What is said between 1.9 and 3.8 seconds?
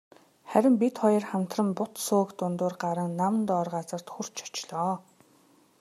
сөөг дундуур гаран нам доор